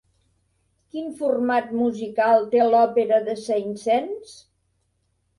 Quin 0.93 1.09
format 1.17 1.67
musical 1.79 2.47
té 2.53 2.63
l'òpera 2.69 3.19
de 3.27 3.35
Saint-Saëns? 3.43 4.33